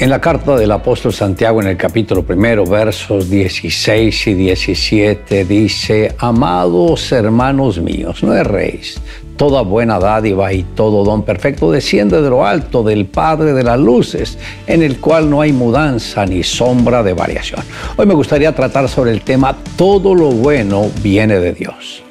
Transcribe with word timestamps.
En 0.00 0.10
la 0.10 0.20
carta 0.20 0.56
del 0.56 0.70
apóstol 0.70 1.12
Santiago 1.12 1.60
en 1.60 1.66
el 1.66 1.76
capítulo 1.76 2.22
primero, 2.22 2.64
versos 2.64 3.28
16 3.28 4.28
y 4.28 4.34
17, 4.34 5.44
dice, 5.44 6.14
amados 6.18 7.10
hermanos 7.10 7.80
míos, 7.80 8.22
no 8.22 8.32
erréis, 8.32 9.00
toda 9.36 9.62
buena 9.62 9.98
dádiva 9.98 10.52
y 10.52 10.62
todo 10.62 11.02
don 11.02 11.24
perfecto 11.24 11.72
desciende 11.72 12.22
de 12.22 12.30
lo 12.30 12.46
alto 12.46 12.84
del 12.84 13.06
Padre 13.06 13.54
de 13.54 13.64
las 13.64 13.80
Luces, 13.80 14.38
en 14.68 14.84
el 14.84 15.00
cual 15.00 15.28
no 15.28 15.40
hay 15.40 15.52
mudanza 15.52 16.24
ni 16.26 16.44
sombra 16.44 17.02
de 17.02 17.14
variación. 17.14 17.62
Hoy 17.96 18.06
me 18.06 18.14
gustaría 18.14 18.54
tratar 18.54 18.88
sobre 18.88 19.10
el 19.10 19.22
tema, 19.22 19.56
todo 19.76 20.14
lo 20.14 20.30
bueno 20.30 20.92
viene 21.02 21.40
de 21.40 21.54
Dios. 21.54 22.04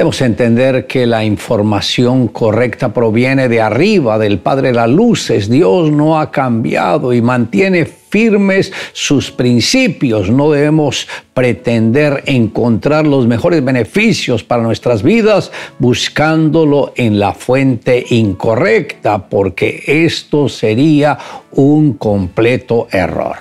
Debemos 0.00 0.22
entender 0.22 0.86
que 0.86 1.04
la 1.04 1.24
información 1.24 2.28
correcta 2.28 2.94
proviene 2.94 3.50
de 3.50 3.60
arriba, 3.60 4.18
del 4.18 4.38
Padre 4.38 4.68
de 4.68 4.74
las 4.74 4.88
Luces. 4.88 5.50
Dios 5.50 5.92
no 5.92 6.18
ha 6.18 6.30
cambiado 6.30 7.12
y 7.12 7.20
mantiene 7.20 7.84
firmes 7.84 8.72
sus 8.94 9.30
principios. 9.30 10.30
No 10.30 10.52
debemos 10.52 11.06
pretender 11.34 12.22
encontrar 12.24 13.06
los 13.06 13.26
mejores 13.26 13.62
beneficios 13.62 14.42
para 14.42 14.62
nuestras 14.62 15.02
vidas 15.02 15.52
buscándolo 15.78 16.94
en 16.96 17.20
la 17.20 17.34
fuente 17.34 18.02
incorrecta, 18.08 19.28
porque 19.28 19.82
esto 19.86 20.48
sería 20.48 21.18
un 21.52 21.92
completo 21.92 22.88
error. 22.90 23.36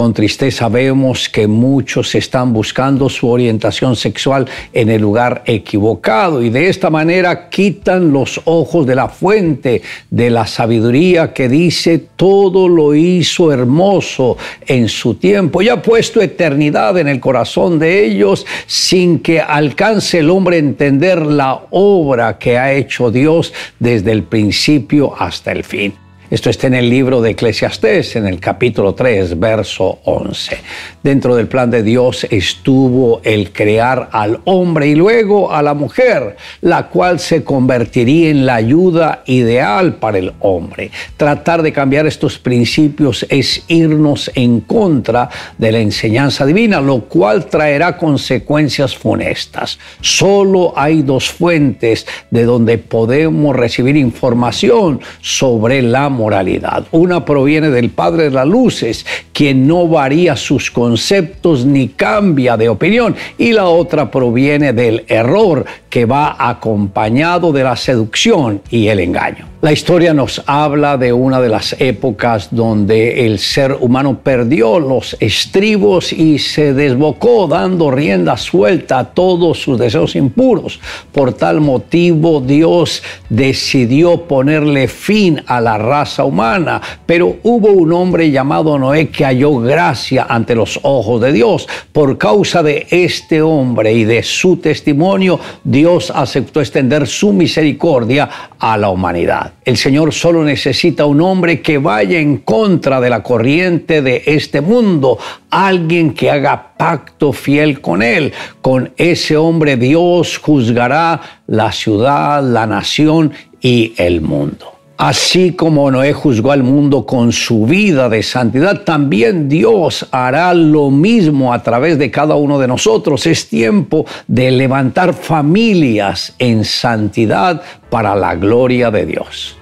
Con 0.00 0.14
tristeza 0.14 0.70
vemos 0.70 1.28
que 1.28 1.46
muchos 1.46 2.14
están 2.14 2.54
buscando 2.54 3.10
su 3.10 3.28
orientación 3.28 3.96
sexual 3.96 4.48
en 4.72 4.88
el 4.88 5.02
lugar 5.02 5.42
equivocado 5.44 6.42
y 6.42 6.48
de 6.48 6.70
esta 6.70 6.88
manera 6.88 7.50
quitan 7.50 8.10
los 8.10 8.40
ojos 8.46 8.86
de 8.86 8.94
la 8.94 9.10
fuente 9.10 9.82
de 10.08 10.30
la 10.30 10.46
sabiduría 10.46 11.34
que 11.34 11.50
dice 11.50 12.02
todo 12.16 12.66
lo 12.66 12.94
hizo 12.94 13.52
hermoso 13.52 14.38
en 14.66 14.88
su 14.88 15.16
tiempo 15.16 15.60
y 15.60 15.68
ha 15.68 15.82
puesto 15.82 16.22
eternidad 16.22 16.96
en 16.96 17.06
el 17.06 17.20
corazón 17.20 17.78
de 17.78 18.02
ellos 18.02 18.46
sin 18.66 19.18
que 19.18 19.42
alcance 19.42 20.20
el 20.20 20.30
hombre 20.30 20.56
entender 20.56 21.20
la 21.20 21.60
obra 21.72 22.38
que 22.38 22.56
ha 22.56 22.72
hecho 22.72 23.10
Dios 23.10 23.52
desde 23.78 24.12
el 24.12 24.22
principio 24.22 25.14
hasta 25.20 25.52
el 25.52 25.62
fin. 25.62 25.92
Esto 26.30 26.48
está 26.48 26.68
en 26.68 26.74
el 26.74 26.88
libro 26.88 27.20
de 27.20 27.30
Eclesiastés, 27.30 28.14
en 28.14 28.24
el 28.24 28.38
capítulo 28.38 28.94
3, 28.94 29.40
verso 29.40 29.98
11. 30.04 30.58
Dentro 31.02 31.34
del 31.34 31.48
plan 31.48 31.72
de 31.72 31.82
Dios 31.82 32.24
estuvo 32.30 33.20
el 33.24 33.50
crear 33.50 34.10
al 34.12 34.38
hombre 34.44 34.86
y 34.86 34.94
luego 34.94 35.50
a 35.50 35.60
la 35.60 35.74
mujer, 35.74 36.36
la 36.60 36.86
cual 36.86 37.18
se 37.18 37.42
convertiría 37.42 38.30
en 38.30 38.46
la 38.46 38.54
ayuda 38.54 39.24
ideal 39.26 39.96
para 39.96 40.18
el 40.18 40.32
hombre. 40.38 40.92
Tratar 41.16 41.62
de 41.62 41.72
cambiar 41.72 42.06
estos 42.06 42.38
principios 42.38 43.26
es 43.28 43.64
irnos 43.66 44.30
en 44.36 44.60
contra 44.60 45.28
de 45.58 45.72
la 45.72 45.80
enseñanza 45.80 46.46
divina, 46.46 46.80
lo 46.80 47.00
cual 47.06 47.46
traerá 47.46 47.96
consecuencias 47.96 48.96
funestas. 48.96 49.80
Solo 50.00 50.74
hay 50.76 51.02
dos 51.02 51.28
fuentes 51.28 52.06
de 52.30 52.44
donde 52.44 52.78
podemos 52.78 53.56
recibir 53.56 53.96
información 53.96 55.00
sobre 55.20 55.82
la 55.82 56.08
moralidad. 56.20 56.84
Una 56.92 57.24
proviene 57.24 57.70
del 57.70 57.88
Padre 57.90 58.24
de 58.24 58.30
las 58.30 58.46
Luces, 58.46 59.06
quien 59.32 59.66
no 59.66 59.88
varía 59.88 60.36
sus 60.36 60.70
conceptos 60.70 61.64
ni 61.64 61.88
cambia 61.88 62.56
de 62.58 62.68
opinión. 62.68 63.16
Y 63.38 63.52
la 63.52 63.64
otra 63.64 64.10
proviene 64.10 64.74
del 64.74 65.04
error, 65.08 65.64
que 65.90 66.04
va 66.04 66.36
acompañado 66.38 67.52
de 67.52 67.64
la 67.64 67.74
seducción 67.74 68.62
y 68.70 68.86
el 68.86 69.00
engaño. 69.00 69.50
La 69.60 69.72
historia 69.72 70.14
nos 70.14 70.42
habla 70.46 70.96
de 70.96 71.12
una 71.12 71.38
de 71.38 71.50
las 71.50 71.76
épocas 71.78 72.48
donde 72.50 73.26
el 73.26 73.38
ser 73.38 73.76
humano 73.78 74.20
perdió 74.22 74.80
los 74.80 75.18
estribos 75.20 76.14
y 76.14 76.38
se 76.38 76.72
desbocó 76.72 77.46
dando 77.46 77.90
rienda 77.90 78.38
suelta 78.38 79.00
a 79.00 79.04
todos 79.04 79.60
sus 79.60 79.78
deseos 79.78 80.16
impuros. 80.16 80.80
Por 81.12 81.34
tal 81.34 81.60
motivo 81.60 82.40
Dios 82.40 83.02
decidió 83.28 84.22
ponerle 84.22 84.88
fin 84.88 85.42
a 85.46 85.60
la 85.60 85.76
raza 85.76 86.09
humana, 86.18 86.80
pero 87.06 87.36
hubo 87.42 87.68
un 87.68 87.92
hombre 87.92 88.30
llamado 88.30 88.78
Noé 88.78 89.08
que 89.08 89.24
halló 89.24 89.58
gracia 89.58 90.26
ante 90.28 90.54
los 90.54 90.80
ojos 90.82 91.20
de 91.20 91.32
Dios. 91.32 91.68
Por 91.92 92.18
causa 92.18 92.62
de 92.62 92.86
este 92.90 93.42
hombre 93.42 93.92
y 93.92 94.04
de 94.04 94.22
su 94.22 94.56
testimonio, 94.56 95.38
Dios 95.64 96.12
aceptó 96.14 96.60
extender 96.60 97.06
su 97.06 97.32
misericordia 97.32 98.28
a 98.58 98.76
la 98.76 98.90
humanidad. 98.90 99.52
El 99.64 99.76
Señor 99.76 100.12
solo 100.12 100.44
necesita 100.44 101.06
un 101.06 101.20
hombre 101.20 101.60
que 101.62 101.78
vaya 101.78 102.18
en 102.18 102.38
contra 102.38 103.00
de 103.00 103.10
la 103.10 103.22
corriente 103.22 104.02
de 104.02 104.22
este 104.26 104.60
mundo, 104.60 105.18
alguien 105.50 106.12
que 106.12 106.30
haga 106.30 106.74
pacto 106.76 107.32
fiel 107.32 107.80
con 107.80 108.02
Él. 108.02 108.32
Con 108.60 108.92
ese 108.96 109.36
hombre 109.36 109.76
Dios 109.76 110.38
juzgará 110.38 111.20
la 111.46 111.72
ciudad, 111.72 112.42
la 112.42 112.66
nación 112.66 113.32
y 113.60 113.92
el 113.96 114.20
mundo. 114.20 114.69
Así 115.00 115.52
como 115.52 115.90
Noé 115.90 116.12
juzgó 116.12 116.52
al 116.52 116.62
mundo 116.62 117.06
con 117.06 117.32
su 117.32 117.64
vida 117.64 118.10
de 118.10 118.22
santidad, 118.22 118.82
también 118.82 119.48
Dios 119.48 120.06
hará 120.10 120.52
lo 120.52 120.90
mismo 120.90 121.54
a 121.54 121.62
través 121.62 121.98
de 121.98 122.10
cada 122.10 122.34
uno 122.34 122.58
de 122.58 122.68
nosotros. 122.68 123.26
Es 123.26 123.48
tiempo 123.48 124.04
de 124.28 124.50
levantar 124.50 125.14
familias 125.14 126.34
en 126.38 126.66
santidad 126.66 127.62
para 127.88 128.14
la 128.14 128.34
gloria 128.34 128.90
de 128.90 129.06
Dios. 129.06 129.56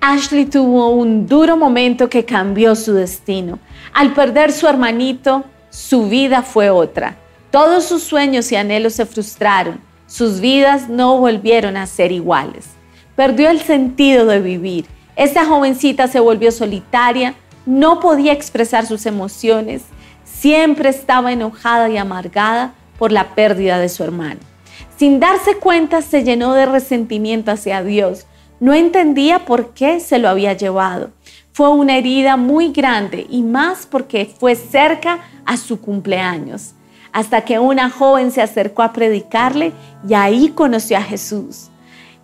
Ashley 0.00 0.44
tuvo 0.44 0.90
un 0.90 1.26
duro 1.26 1.56
momento 1.56 2.08
que 2.08 2.24
cambió 2.24 2.76
su 2.76 2.92
destino. 2.92 3.58
Al 3.92 4.14
perder 4.14 4.52
su 4.52 4.68
hermanito, 4.68 5.42
su 5.70 6.08
vida 6.08 6.42
fue 6.42 6.70
otra. 6.70 7.16
Todos 7.50 7.86
sus 7.86 8.04
sueños 8.04 8.52
y 8.52 8.54
anhelos 8.54 8.92
se 8.92 9.04
frustraron 9.04 9.80
sus 10.06 10.40
vidas 10.40 10.88
no 10.88 11.18
volvieron 11.18 11.76
a 11.76 11.86
ser 11.86 12.12
iguales. 12.12 12.66
Perdió 13.16 13.50
el 13.50 13.60
sentido 13.60 14.26
de 14.26 14.40
vivir. 14.40 14.86
Esa 15.16 15.44
jovencita 15.46 16.06
se 16.06 16.20
volvió 16.20 16.52
solitaria, 16.52 17.34
no 17.64 18.00
podía 18.00 18.32
expresar 18.32 18.86
sus 18.86 19.06
emociones, 19.06 19.82
siempre 20.24 20.90
estaba 20.90 21.32
enojada 21.32 21.88
y 21.88 21.96
amargada 21.96 22.74
por 22.98 23.12
la 23.12 23.34
pérdida 23.34 23.78
de 23.78 23.88
su 23.88 24.04
hermano. 24.04 24.40
Sin 24.96 25.20
darse 25.20 25.56
cuenta 25.56 26.02
se 26.02 26.22
llenó 26.22 26.54
de 26.54 26.66
resentimiento 26.66 27.50
hacia 27.50 27.82
Dios. 27.82 28.26
No 28.60 28.72
entendía 28.74 29.44
por 29.44 29.74
qué 29.74 30.00
se 30.00 30.18
lo 30.18 30.28
había 30.28 30.52
llevado. 30.52 31.10
Fue 31.52 31.68
una 31.70 31.96
herida 31.96 32.36
muy 32.36 32.70
grande 32.72 33.26
y 33.28 33.42
más 33.42 33.86
porque 33.86 34.26
fue 34.26 34.54
cerca 34.54 35.20
a 35.44 35.56
su 35.56 35.80
cumpleaños 35.80 36.74
hasta 37.16 37.46
que 37.46 37.58
una 37.58 37.88
joven 37.88 38.30
se 38.30 38.42
acercó 38.42 38.82
a 38.82 38.92
predicarle 38.92 39.72
y 40.06 40.12
ahí 40.12 40.50
conoció 40.50 40.98
a 40.98 41.02
Jesús. 41.02 41.70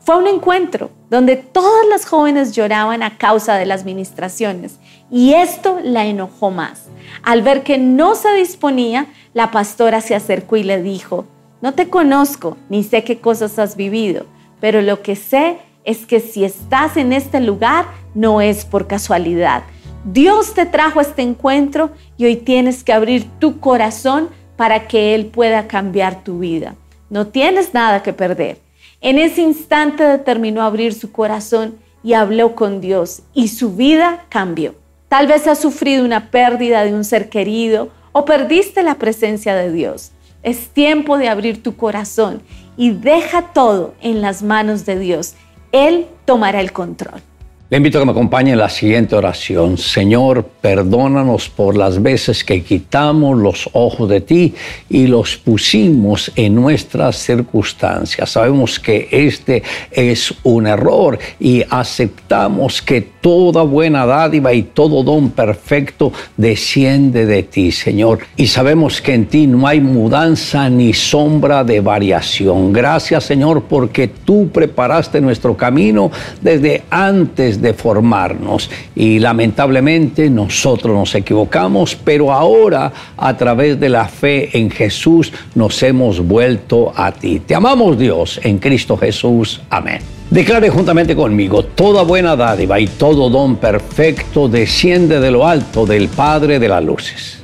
Fue 0.00 0.16
un 0.16 0.26
encuentro 0.26 0.90
donde 1.08 1.36
todas 1.36 1.86
las 1.88 2.06
jóvenes 2.06 2.56
lloraban 2.56 3.04
a 3.04 3.16
causa 3.16 3.54
de 3.54 3.66
las 3.66 3.84
ministraciones 3.84 4.80
y 5.08 5.34
esto 5.34 5.78
la 5.84 6.06
enojó 6.06 6.50
más. 6.50 6.86
Al 7.22 7.42
ver 7.42 7.62
que 7.62 7.78
no 7.78 8.16
se 8.16 8.34
disponía, 8.34 9.06
la 9.32 9.52
pastora 9.52 10.00
se 10.00 10.16
acercó 10.16 10.56
y 10.56 10.64
le 10.64 10.82
dijo, 10.82 11.24
no 11.62 11.72
te 11.72 11.88
conozco 11.88 12.56
ni 12.68 12.82
sé 12.82 13.04
qué 13.04 13.20
cosas 13.20 13.60
has 13.60 13.76
vivido, 13.76 14.26
pero 14.60 14.82
lo 14.82 15.02
que 15.02 15.14
sé 15.14 15.58
es 15.84 16.04
que 16.04 16.18
si 16.18 16.42
estás 16.42 16.96
en 16.96 17.12
este 17.12 17.38
lugar 17.38 17.86
no 18.16 18.40
es 18.40 18.64
por 18.64 18.88
casualidad. 18.88 19.62
Dios 20.04 20.54
te 20.54 20.66
trajo 20.66 20.98
a 20.98 21.02
este 21.02 21.22
encuentro 21.22 21.90
y 22.16 22.24
hoy 22.24 22.34
tienes 22.34 22.82
que 22.82 22.92
abrir 22.92 23.28
tu 23.38 23.60
corazón 23.60 24.30
para 24.60 24.86
que 24.88 25.14
Él 25.14 25.24
pueda 25.24 25.66
cambiar 25.68 26.22
tu 26.22 26.40
vida. 26.40 26.74
No 27.08 27.28
tienes 27.28 27.72
nada 27.72 28.02
que 28.02 28.12
perder. 28.12 28.58
En 29.00 29.16
ese 29.18 29.40
instante 29.40 30.04
determinó 30.04 30.60
abrir 30.60 30.92
su 30.92 31.12
corazón 31.12 31.78
y 32.04 32.12
habló 32.12 32.54
con 32.54 32.82
Dios 32.82 33.22
y 33.32 33.48
su 33.48 33.74
vida 33.74 34.26
cambió. 34.28 34.74
Tal 35.08 35.28
vez 35.28 35.46
has 35.46 35.60
sufrido 35.60 36.04
una 36.04 36.30
pérdida 36.30 36.84
de 36.84 36.92
un 36.92 37.04
ser 37.04 37.30
querido 37.30 37.88
o 38.12 38.26
perdiste 38.26 38.82
la 38.82 38.96
presencia 38.96 39.54
de 39.54 39.72
Dios. 39.72 40.10
Es 40.42 40.68
tiempo 40.68 41.16
de 41.16 41.30
abrir 41.30 41.62
tu 41.62 41.76
corazón 41.76 42.42
y 42.76 42.90
deja 42.90 43.54
todo 43.54 43.94
en 44.02 44.20
las 44.20 44.42
manos 44.42 44.84
de 44.84 44.98
Dios. 44.98 45.36
Él 45.72 46.06
tomará 46.26 46.60
el 46.60 46.72
control. 46.72 47.22
Le 47.70 47.76
invito 47.76 47.98
a 47.98 48.00
que 48.00 48.06
me 48.06 48.10
acompañe 48.10 48.50
en 48.50 48.58
la 48.58 48.68
siguiente 48.68 49.14
oración. 49.14 49.78
Señor, 49.78 50.44
perdónanos 50.60 51.48
por 51.48 51.76
las 51.76 52.02
veces 52.02 52.42
que 52.42 52.64
quitamos 52.64 53.38
los 53.38 53.70
ojos 53.74 54.08
de 54.08 54.20
ti 54.20 54.52
y 54.88 55.06
los 55.06 55.36
pusimos 55.36 56.32
en 56.34 56.56
nuestras 56.56 57.14
circunstancias. 57.14 58.28
Sabemos 58.28 58.80
que 58.80 59.06
este 59.12 59.62
es 59.92 60.34
un 60.42 60.66
error 60.66 61.16
y 61.38 61.62
aceptamos 61.70 62.82
que 62.82 63.02
toda 63.20 63.62
buena 63.62 64.04
dádiva 64.04 64.52
y 64.52 64.64
todo 64.64 65.04
don 65.04 65.30
perfecto 65.30 66.12
desciende 66.36 67.24
de 67.24 67.44
ti, 67.44 67.70
Señor. 67.70 68.18
Y 68.36 68.48
sabemos 68.48 69.00
que 69.00 69.14
en 69.14 69.26
ti 69.26 69.46
no 69.46 69.68
hay 69.68 69.80
mudanza 69.80 70.68
ni 70.68 70.92
sombra 70.92 71.62
de 71.62 71.80
variación. 71.80 72.72
Gracias, 72.72 73.22
Señor, 73.22 73.62
porque 73.68 74.08
tú 74.08 74.48
preparaste 74.48 75.20
nuestro 75.20 75.56
camino 75.56 76.10
desde 76.42 76.82
antes 76.90 77.59
de 77.60 77.74
formarnos 77.74 78.70
y 78.94 79.18
lamentablemente 79.18 80.30
nosotros 80.30 80.94
nos 80.94 81.14
equivocamos, 81.14 81.96
pero 81.96 82.32
ahora 82.32 82.92
a 83.16 83.36
través 83.36 83.78
de 83.78 83.88
la 83.88 84.06
fe 84.06 84.56
en 84.58 84.70
Jesús 84.70 85.32
nos 85.54 85.82
hemos 85.82 86.20
vuelto 86.20 86.92
a 86.94 87.12
ti. 87.12 87.40
Te 87.40 87.54
amamos 87.54 87.98
Dios 87.98 88.40
en 88.42 88.58
Cristo 88.58 88.96
Jesús. 88.96 89.60
Amén. 89.70 90.00
Declare 90.30 90.70
juntamente 90.70 91.16
conmigo, 91.16 91.64
toda 91.64 92.02
buena 92.02 92.36
dádiva 92.36 92.78
y 92.78 92.86
todo 92.86 93.28
don 93.30 93.56
perfecto 93.56 94.48
desciende 94.48 95.18
de 95.18 95.30
lo 95.32 95.46
alto 95.46 95.86
del 95.86 96.08
Padre 96.08 96.60
de 96.60 96.68
las 96.68 96.84
Luces 96.84 97.39